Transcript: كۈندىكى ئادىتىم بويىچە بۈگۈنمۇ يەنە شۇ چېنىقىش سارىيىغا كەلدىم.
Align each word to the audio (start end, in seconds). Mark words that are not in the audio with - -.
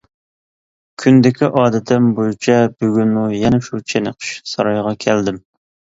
كۈندىكى 1.03 1.49
ئادىتىم 1.63 2.09
بويىچە 2.19 2.55
بۈگۈنمۇ 2.71 3.27
يەنە 3.41 3.61
شۇ 3.69 3.83
چېنىقىش 3.93 4.33
سارىيىغا 4.53 4.95
كەلدىم. 5.07 5.39